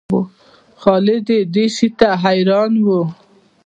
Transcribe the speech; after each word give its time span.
خالد 0.81 1.25
یې 1.35 1.39
دې 1.53 1.65
شي 1.75 1.87
ته 1.99 2.09
حیران 2.23 2.73
و. 2.85 2.87